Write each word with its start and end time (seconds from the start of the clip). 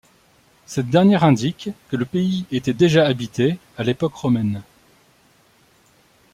Cette 0.65 0.89
dernière 0.89 1.23
indique 1.23 1.69
que 1.91 1.95
le 1.95 2.05
pays 2.05 2.47
était 2.51 2.73
déjà 2.73 3.05
habité 3.05 3.59
à 3.77 3.83
l'époque 3.83 4.15
romaine. 4.15 4.63